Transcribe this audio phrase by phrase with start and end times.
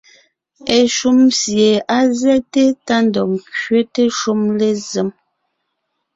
[0.77, 5.09] Eshúm sie á zɛ́te tá ńdɔg ńkẅéte shúm lézém.